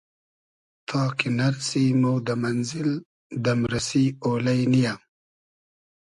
[0.87, 2.89] تا کی نئرسی مۉ دۂ مئنزیل
[3.43, 4.93] دئمریسی اۉلݷ نییۂ